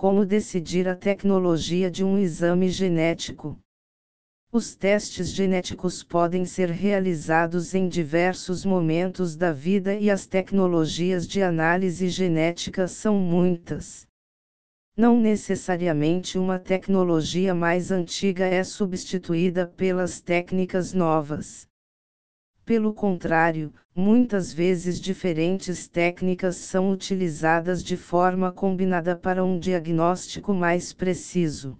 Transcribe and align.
como 0.00 0.24
decidir 0.24 0.88
a 0.88 0.96
tecnologia 0.96 1.90
de 1.90 2.02
um 2.02 2.16
exame 2.16 2.70
genético. 2.70 3.58
Os 4.50 4.74
testes 4.74 5.28
genéticos 5.28 6.02
podem 6.02 6.46
ser 6.46 6.70
realizados 6.70 7.74
em 7.74 7.86
diversos 7.86 8.64
momentos 8.64 9.36
da 9.36 9.52
vida 9.52 9.94
e 9.94 10.10
as 10.10 10.26
tecnologias 10.26 11.28
de 11.28 11.42
análise 11.42 12.08
genética 12.08 12.88
são 12.88 13.16
muitas. 13.16 14.06
Não 14.96 15.20
necessariamente 15.20 16.38
uma 16.38 16.58
tecnologia 16.58 17.54
mais 17.54 17.90
antiga 17.90 18.46
é 18.46 18.64
substituída 18.64 19.66
pelas 19.66 20.18
técnicas 20.18 20.94
novas. 20.94 21.68
Pelo 22.70 22.94
contrário, 22.94 23.74
muitas 23.96 24.52
vezes 24.52 25.00
diferentes 25.00 25.88
técnicas 25.88 26.54
são 26.54 26.92
utilizadas 26.92 27.82
de 27.82 27.96
forma 27.96 28.52
combinada 28.52 29.16
para 29.16 29.44
um 29.44 29.58
diagnóstico 29.58 30.54
mais 30.54 30.92
preciso. 30.92 31.76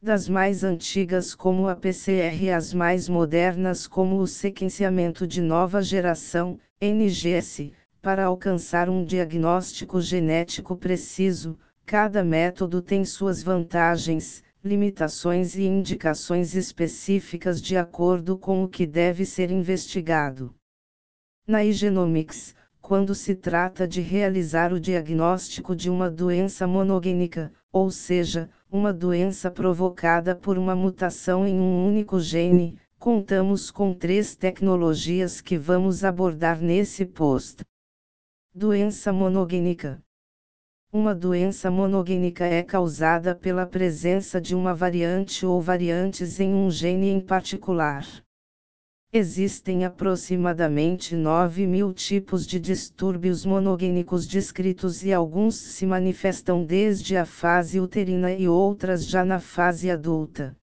Das 0.00 0.26
mais 0.26 0.64
antigas 0.64 1.34
como 1.34 1.68
a 1.68 1.76
PCR 1.76 2.48
às 2.50 2.72
mais 2.72 3.10
modernas 3.10 3.86
como 3.86 4.20
o 4.20 4.26
sequenciamento 4.26 5.26
de 5.26 5.42
nova 5.42 5.82
geração, 5.82 6.58
NGS, 6.80 7.70
para 8.00 8.24
alcançar 8.24 8.88
um 8.88 9.04
diagnóstico 9.04 10.00
genético 10.00 10.78
preciso, 10.78 11.58
cada 11.84 12.24
método 12.24 12.80
tem 12.80 13.04
suas 13.04 13.42
vantagens, 13.42 14.42
limitações 14.62 15.54
e 15.54 15.62
indicações 15.62 16.54
específicas 16.54 17.62
de 17.62 17.76
acordo 17.76 18.36
com 18.36 18.62
o 18.62 18.68
que 18.68 18.86
deve 18.86 19.24
ser 19.24 19.50
investigado. 19.50 20.54
Na 21.46 21.64
Igenomics, 21.64 22.54
quando 22.80 23.14
se 23.14 23.34
trata 23.34 23.88
de 23.88 24.02
realizar 24.02 24.72
o 24.72 24.80
diagnóstico 24.80 25.74
de 25.74 25.88
uma 25.88 26.10
doença 26.10 26.66
monogênica, 26.66 27.52
ou 27.72 27.90
seja, 27.90 28.50
uma 28.70 28.92
doença 28.92 29.50
provocada 29.50 30.36
por 30.36 30.58
uma 30.58 30.76
mutação 30.76 31.46
em 31.46 31.58
um 31.58 31.86
único 31.86 32.20
gene, 32.20 32.78
contamos 32.98 33.70
com 33.70 33.94
três 33.94 34.36
tecnologias 34.36 35.40
que 35.40 35.56
vamos 35.56 36.04
abordar 36.04 36.60
nesse 36.60 37.06
post. 37.06 37.64
Doença 38.54 39.10
monogênica. 39.12 40.02
Uma 40.92 41.14
doença 41.14 41.70
monogênica 41.70 42.44
é 42.44 42.64
causada 42.64 43.32
pela 43.32 43.64
presença 43.64 44.40
de 44.40 44.56
uma 44.56 44.74
variante 44.74 45.46
ou 45.46 45.62
variantes 45.62 46.40
em 46.40 46.52
um 46.52 46.68
gene 46.68 47.10
em 47.10 47.20
particular. 47.20 48.04
Existem 49.12 49.84
aproximadamente 49.84 51.14
9 51.14 51.64
mil 51.64 51.92
tipos 51.94 52.44
de 52.44 52.58
distúrbios 52.58 53.46
monogênicos 53.46 54.26
descritos 54.26 55.04
e 55.04 55.12
alguns 55.12 55.54
se 55.54 55.86
manifestam 55.86 56.64
desde 56.64 57.16
a 57.16 57.24
fase 57.24 57.78
uterina 57.78 58.32
e 58.32 58.48
outras 58.48 59.06
já 59.06 59.24
na 59.24 59.38
fase 59.38 59.92
adulta. 59.92 60.56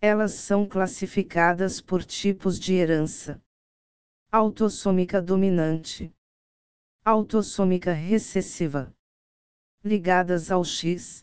Elas 0.00 0.32
são 0.32 0.66
classificadas 0.66 1.82
por 1.82 2.02
tipos 2.02 2.58
de 2.58 2.72
herança. 2.72 3.38
Autossômica 4.32 5.20
dominante. 5.20 6.10
Autossômica 7.04 7.92
recessiva 7.92 8.90
ligadas 9.84 10.50
ao 10.50 10.64
X. 10.64 11.22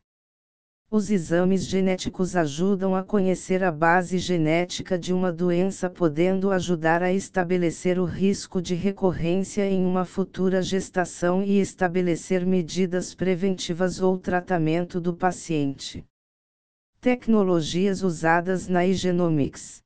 Os 0.91 1.09
exames 1.09 1.65
genéticos 1.65 2.35
ajudam 2.35 2.95
a 2.95 3.03
conhecer 3.03 3.63
a 3.63 3.71
base 3.71 4.19
genética 4.19 4.99
de 4.99 5.11
uma 5.11 5.31
doença, 5.31 5.89
podendo 5.89 6.51
ajudar 6.51 7.01
a 7.01 7.11
estabelecer 7.11 7.97
o 7.97 8.05
risco 8.05 8.61
de 8.61 8.75
recorrência 8.75 9.67
em 9.67 9.83
uma 9.83 10.05
futura 10.05 10.61
gestação 10.61 11.41
e 11.41 11.59
estabelecer 11.59 12.45
medidas 12.45 13.15
preventivas 13.15 13.99
ou 13.99 14.17
tratamento 14.17 15.01
do 15.01 15.15
paciente. 15.15 16.05
Tecnologias 16.99 18.03
usadas 18.03 18.67
na 18.67 18.85
Igenomics: 18.85 19.81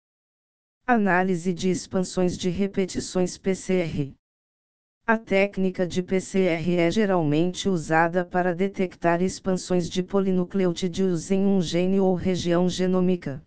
Análise 0.86 1.54
de 1.54 1.70
expansões 1.70 2.38
de 2.38 2.50
repetições 2.50 3.38
PCR. 3.38 4.12
A 5.08 5.20
técnica 5.20 5.86
de 5.86 6.02
PCR 6.02 6.78
é 6.78 6.90
geralmente 6.90 7.70
usada 7.70 8.26
para 8.26 8.56
detectar 8.56 9.22
expansões 9.22 9.88
de 9.88 10.02
polinucleotídeos 10.02 11.30
em 11.30 11.46
um 11.46 11.62
gene 11.62 12.00
ou 12.00 12.16
região 12.16 12.68
genômica. 12.68 13.40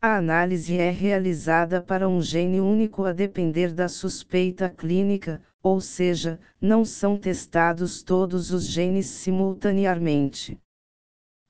A 0.00 0.16
análise 0.16 0.78
é 0.78 0.88
realizada 0.88 1.82
para 1.82 2.08
um 2.08 2.22
gene 2.22 2.58
único 2.58 3.04
a 3.04 3.12
depender 3.12 3.74
da 3.74 3.86
suspeita 3.86 4.70
clínica, 4.70 5.42
ou 5.62 5.78
seja, 5.78 6.40
não 6.58 6.86
são 6.86 7.18
testados 7.18 8.02
todos 8.02 8.50
os 8.50 8.66
genes 8.66 9.04
simultaneamente. 9.08 10.58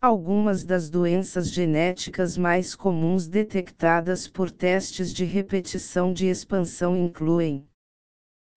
Algumas 0.00 0.64
das 0.64 0.90
doenças 0.90 1.48
genéticas 1.48 2.36
mais 2.36 2.74
comuns 2.74 3.28
detectadas 3.28 4.26
por 4.26 4.50
testes 4.50 5.14
de 5.14 5.24
repetição 5.24 6.12
de 6.12 6.26
expansão 6.26 6.96
incluem 6.96 7.64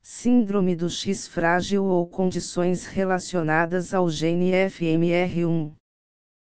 Síndrome 0.07 0.75
do 0.75 0.87
X 0.87 1.27
frágil 1.27 1.83
ou 1.85 2.07
condições 2.07 2.85
relacionadas 2.85 3.91
ao 3.91 4.07
gene 4.07 4.51
FMR1. 4.51 5.73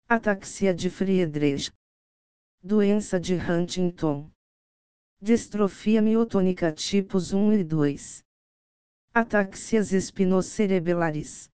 Ataxia 0.08 0.74
de 0.74 0.90
Friedreich. 0.90 1.70
Doença 2.60 3.20
de 3.20 3.36
Huntington. 3.36 4.28
Distrofia 5.22 6.02
miotônica 6.02 6.72
tipos 6.72 7.32
1 7.32 7.52
e 7.52 7.62
2. 7.62 8.24
Ataxias 9.14 9.92
espinocerebelares. 9.92 11.48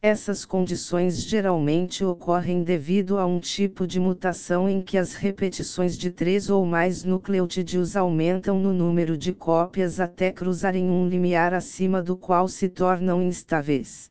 Essas 0.00 0.44
condições 0.44 1.24
geralmente 1.24 2.04
ocorrem 2.04 2.62
devido 2.62 3.18
a 3.18 3.26
um 3.26 3.40
tipo 3.40 3.84
de 3.84 3.98
mutação 3.98 4.68
em 4.68 4.80
que 4.80 4.96
as 4.96 5.14
repetições 5.14 5.98
de 5.98 6.08
três 6.12 6.48
ou 6.48 6.64
mais 6.64 7.02
nucleotídeos 7.02 7.96
aumentam 7.96 8.60
no 8.60 8.72
número 8.72 9.18
de 9.18 9.32
cópias 9.32 9.98
até 9.98 10.30
cruzarem 10.30 10.88
um 10.88 11.08
limiar 11.08 11.52
acima 11.52 12.00
do 12.00 12.16
qual 12.16 12.46
se 12.46 12.68
tornam 12.68 13.20
instáveis. 13.20 14.08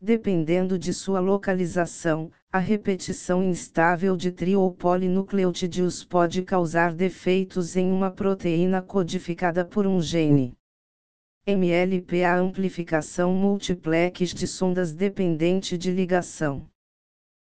Dependendo 0.00 0.76
de 0.76 0.92
sua 0.92 1.20
localização, 1.20 2.32
a 2.50 2.58
repetição 2.58 3.40
instável 3.40 4.16
de 4.16 4.32
tri 4.32 4.56
ou 4.56 4.72
polinucleotídeos 4.72 6.02
pode 6.02 6.42
causar 6.42 6.92
defeitos 6.92 7.76
em 7.76 7.88
uma 7.92 8.10
proteína 8.10 8.82
codificada 8.82 9.64
por 9.64 9.86
um 9.86 10.02
gene. 10.02 10.57
MLPA 11.50 12.36
Amplificação 12.36 13.32
multiplex 13.32 14.34
de 14.34 14.46
sondas 14.46 14.92
dependente 14.92 15.78
de 15.78 15.90
ligação. 15.90 16.66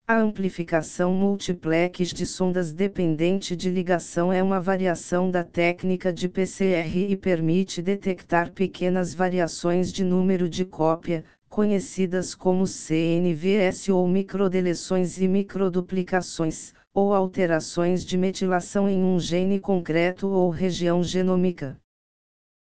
A 0.06 0.18
amplificação 0.18 1.14
multiplex 1.14 2.10
de 2.10 2.26
sondas 2.26 2.74
dependente 2.74 3.56
de 3.56 3.70
ligação 3.70 4.34
é 4.34 4.44
uma 4.44 4.60
variação 4.60 5.32
da 5.32 5.46
técnica 5.46 6.12
de 6.12 6.28
PCR 6.28 6.94
e 7.10 7.16
permite 7.16 7.82
detectar 7.82 8.52
pequenas 8.52 9.14
variações 9.14 9.94
de 9.94 10.04
número 10.04 10.50
de 10.50 10.66
cópia, 10.66 11.24
conhecidas 11.48 12.36
como 12.36 12.68
CNVS 12.68 13.88
ou 13.88 14.06
microdeleções 14.10 15.22
e 15.22 15.28
microduplicações, 15.30 16.74
ou 16.94 17.14
alterações 17.14 18.04
de 18.04 18.18
metilação 18.18 18.90
em 18.90 19.02
um 19.02 19.18
gene 19.18 19.58
concreto 19.58 20.28
ou 20.28 20.50
região 20.50 21.02
genômica. 21.02 21.80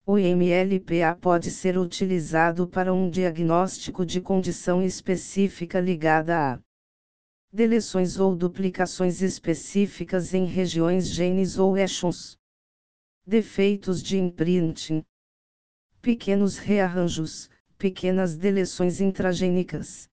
O 0.05 0.19
MLPA 0.19 1.15
pode 1.15 1.49
ser 1.49 1.79
utilizado 1.79 2.67
para 2.67 2.93
um 2.93 3.09
diagnóstico 3.09 4.05
de 4.05 4.21
condição 4.21 4.83
específica 4.83 5.79
ligada 5.79 6.55
a 6.55 6.61
deleções 7.53 8.19
ou 8.19 8.35
duplicações 8.35 9.23
específicas 9.23 10.35
em 10.35 10.45
regiões 10.45 11.09
genes 11.09 11.57
ou 11.57 11.79
exons, 11.79 12.37
defeitos 13.25 14.03
de 14.03 14.19
imprinting, 14.19 15.05
pequenos 16.01 16.59
rearranjos, 16.59 17.49
pequenas 17.79 18.37
deleções 18.37 19.01
intragênicas. 19.01 20.09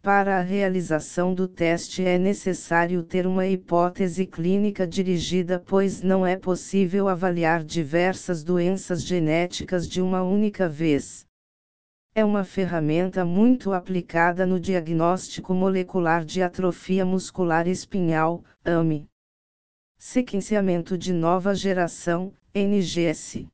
Para 0.00 0.38
a 0.38 0.40
realização 0.40 1.34
do 1.34 1.48
teste 1.48 2.04
é 2.04 2.16
necessário 2.18 3.02
ter 3.02 3.26
uma 3.26 3.46
hipótese 3.46 4.24
clínica 4.26 4.86
dirigida, 4.86 5.58
pois 5.58 6.00
não 6.02 6.24
é 6.24 6.36
possível 6.36 7.08
avaliar 7.08 7.64
diversas 7.64 8.44
doenças 8.44 9.02
genéticas 9.02 9.88
de 9.88 10.00
uma 10.00 10.22
única 10.22 10.68
vez. 10.68 11.26
É 12.14 12.24
uma 12.24 12.44
ferramenta 12.44 13.24
muito 13.24 13.72
aplicada 13.72 14.46
no 14.46 14.60
diagnóstico 14.60 15.52
molecular 15.52 16.24
de 16.24 16.42
atrofia 16.42 17.04
muscular 17.04 17.66
espinhal, 17.66 18.44
AME. 18.64 19.08
Sequenciamento 19.98 20.96
de 20.96 21.12
nova 21.12 21.54
geração, 21.56 22.32
NGS 22.54 23.48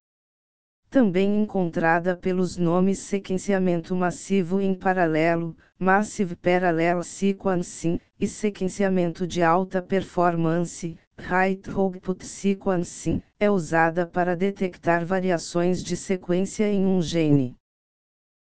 também 0.95 1.43
encontrada 1.43 2.17
pelos 2.17 2.57
nomes 2.57 3.01
sequenciamento 3.01 3.97
massivo 3.97 4.61
em 4.61 4.73
paralelo, 4.73 5.57
Massive 5.77 6.37
Parallel 6.37 7.03
Sequencing, 7.03 7.99
e 8.21 8.29
sequenciamento 8.29 9.27
de 9.27 9.43
alta 9.43 9.83
performance, 9.83 10.97
High 11.19 11.57
Throughput 11.57 12.25
Sequencing, 12.25 13.21
é 13.41 13.51
usada 13.51 14.07
para 14.07 14.37
detectar 14.37 15.05
variações 15.05 15.83
de 15.83 15.97
sequência 15.97 16.73
em 16.73 16.87
um 16.87 17.03
gene. 17.03 17.57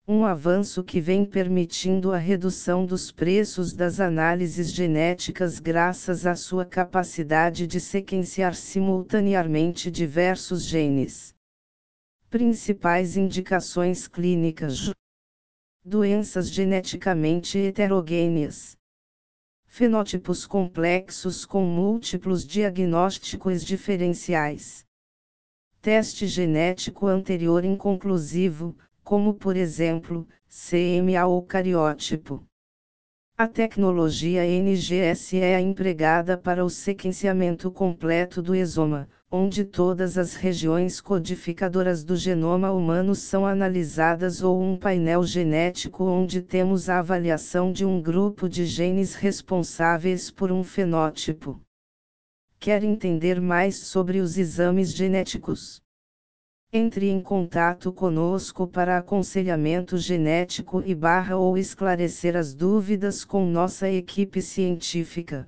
um 0.06 0.24
avanço 0.24 0.84
que 0.84 1.00
vem 1.00 1.24
permitindo 1.24 2.12
a 2.12 2.18
redução 2.18 2.86
dos 2.86 3.10
preços 3.10 3.72
das 3.72 3.98
análises 3.98 4.70
genéticas 4.70 5.58
graças 5.58 6.24
à 6.24 6.36
sua 6.36 6.64
capacidade 6.64 7.66
de 7.66 7.80
sequenciar 7.80 8.54
simultaneamente 8.54 9.90
diversos 9.90 10.64
genes. 10.64 11.34
Principais 12.30 13.16
indicações 13.16 14.08
clínicas: 14.08 14.90
doenças 15.84 16.50
geneticamente 16.50 17.58
heterogêneas, 17.58 18.76
fenótipos 19.66 20.46
complexos 20.46 21.44
com 21.44 21.64
múltiplos 21.64 22.44
diagnósticos 22.44 23.64
diferenciais, 23.64 24.84
teste 25.80 26.26
genético 26.26 27.06
anterior 27.06 27.64
inconclusivo 27.64 28.76
como 29.04 29.34
por 29.34 29.54
exemplo, 29.54 30.26
CMA 30.48 31.26
ou 31.26 31.44
cariótipo. 31.44 32.42
A 33.36 33.46
tecnologia 33.46 34.44
NGS 34.46 35.36
é 35.36 35.60
empregada 35.60 36.38
para 36.38 36.64
o 36.64 36.70
sequenciamento 36.70 37.70
completo 37.70 38.40
do 38.40 38.54
exoma, 38.54 39.08
onde 39.36 39.64
todas 39.64 40.16
as 40.16 40.36
regiões 40.36 41.00
codificadoras 41.00 42.04
do 42.04 42.14
genoma 42.14 42.70
humano 42.70 43.16
são 43.16 43.44
analisadas 43.44 44.40
ou 44.40 44.62
um 44.62 44.76
painel 44.76 45.24
genético 45.24 46.04
onde 46.04 46.40
temos 46.40 46.88
a 46.88 47.00
avaliação 47.00 47.72
de 47.72 47.84
um 47.84 48.00
grupo 48.00 48.48
de 48.48 48.64
genes 48.64 49.16
responsáveis 49.16 50.30
por 50.30 50.52
um 50.52 50.62
fenótipo. 50.62 51.60
Quer 52.60 52.84
entender 52.84 53.40
mais 53.40 53.78
sobre 53.78 54.20
os 54.20 54.38
exames 54.38 54.94
genéticos? 54.94 55.82
Entre 56.72 57.10
em 57.10 57.20
contato 57.20 57.92
conosco 57.92 58.68
para 58.68 58.98
aconselhamento 58.98 59.98
genético 59.98 60.80
e 60.86 60.94
barra 60.94 61.36
ou 61.36 61.58
esclarecer 61.58 62.36
as 62.36 62.54
dúvidas 62.54 63.24
com 63.24 63.44
nossa 63.44 63.90
equipe 63.90 64.40
científica. 64.40 65.44